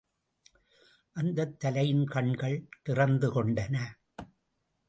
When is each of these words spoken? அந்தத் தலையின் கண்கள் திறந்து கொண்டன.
அந்தத் 1.15 1.59
தலையின் 1.59 2.05
கண்கள் 2.05 2.57
திறந்து 2.81 3.29
கொண்டன. 3.33 3.75